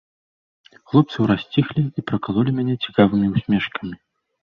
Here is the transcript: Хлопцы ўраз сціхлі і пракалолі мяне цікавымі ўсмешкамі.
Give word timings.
Хлопцы 0.93 1.17
ўраз 1.27 1.45
сціхлі 1.45 1.81
і 1.89 2.07
пракалолі 2.09 2.51
мяне 2.59 2.75
цікавымі 2.83 3.27
ўсмешкамі. 3.39 3.97